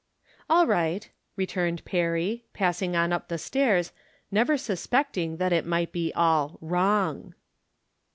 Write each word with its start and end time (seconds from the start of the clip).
"All 0.49 0.65
right," 0.65 1.07
returned 1.35 1.85
Perry, 1.85 2.43
passing 2.53 2.95
on 2.95 3.13
up 3.13 3.27
the 3.27 3.37
stairs, 3.37 3.91
never 4.31 4.57
suspecting 4.57 5.37
that 5.37 5.53
it 5.53 5.63
might 5.63 5.91
be 5.91 6.11
all 6.15 6.57
wrong. 6.59 7.35